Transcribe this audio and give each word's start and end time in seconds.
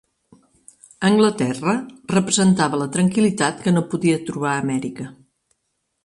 Anglaterra 1.09 1.73
representava 2.13 2.79
la 2.83 2.87
tranquil·litat 2.95 3.61
que 3.67 3.73
no 3.75 3.83
podia 3.91 4.17
trobar 4.31 4.55
a 4.55 4.63
Amèrica. 4.63 5.07